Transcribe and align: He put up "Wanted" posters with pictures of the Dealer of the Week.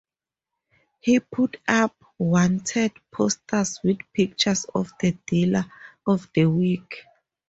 He 0.99 1.19
put 1.19 1.57
up 1.67 1.95
"Wanted" 2.17 2.91
posters 3.11 3.79
with 3.83 3.99
pictures 4.15 4.65
of 4.73 4.91
the 4.99 5.11
Dealer 5.27 5.71
of 6.07 6.27
the 6.33 6.47
Week. 6.47 7.03